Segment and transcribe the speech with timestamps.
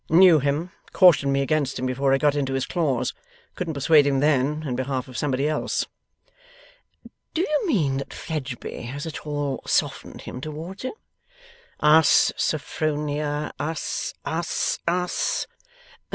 [0.09, 0.71] 'Knew him.
[0.93, 3.13] Cautioned me against him before I got into his claws.
[3.53, 5.85] Couldn't persuade him then, in behalf of somebody else.'
[7.35, 10.95] 'Do you mean that Fledgeby has at all softened him towards you?'
[11.81, 13.53] 'Us, Sophronia.
[13.59, 15.45] Us, us, us.